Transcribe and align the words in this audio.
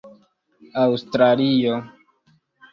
aŭstralio 0.85 1.79